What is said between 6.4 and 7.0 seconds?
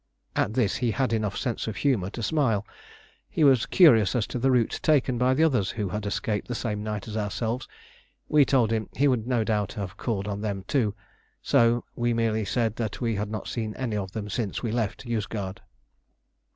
the same